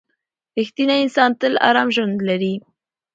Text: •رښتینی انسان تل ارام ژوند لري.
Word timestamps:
•رښتینی 0.57 0.95
انسان 1.03 1.31
تل 1.39 1.53
ارام 1.69 1.89
ژوند 1.95 2.17
لري. 2.27 2.53